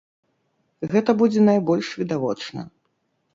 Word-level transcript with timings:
Гэта 0.93 1.15
будзе 1.19 1.43
найбольш 1.49 1.87
відавочна. 2.01 2.61